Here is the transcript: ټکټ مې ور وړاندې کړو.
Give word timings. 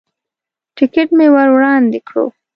ټکټ 0.75 1.07
مې 1.17 1.27
ور 1.33 1.47
وړاندې 1.55 1.99
کړو. 2.07 2.25